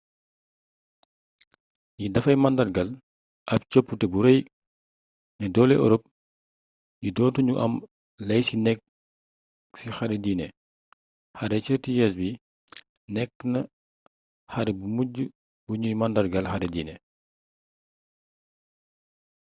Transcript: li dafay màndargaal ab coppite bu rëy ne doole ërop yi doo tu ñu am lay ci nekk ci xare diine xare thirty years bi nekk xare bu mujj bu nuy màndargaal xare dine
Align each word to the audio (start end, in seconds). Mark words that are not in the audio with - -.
li 1.99 2.05
dafay 2.13 2.37
màndargaal 2.43 2.89
ab 3.53 3.61
coppite 3.71 4.05
bu 4.11 4.19
rëy 4.25 4.39
ne 5.39 5.45
doole 5.55 5.75
ërop 5.85 6.03
yi 7.03 7.09
doo 7.15 7.29
tu 7.33 7.39
ñu 7.47 7.53
am 7.63 7.73
lay 8.27 8.41
ci 8.47 8.55
nekk 8.65 8.79
ci 9.77 9.87
xare 9.97 10.15
diine 10.23 10.47
xare 11.37 11.57
thirty 11.65 11.89
years 11.97 12.13
bi 12.19 12.29
nekk 13.15 13.33
xare 14.53 14.71
bu 14.79 14.85
mujj 14.95 15.15
bu 15.65 15.71
nuy 15.81 15.93
màndargaal 16.01 16.45
xare 16.51 16.67
dine 16.75 16.93